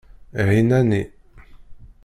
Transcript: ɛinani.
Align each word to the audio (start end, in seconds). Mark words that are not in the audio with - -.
ɛinani. 0.47 1.01